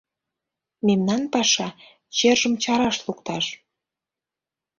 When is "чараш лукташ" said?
2.63-3.45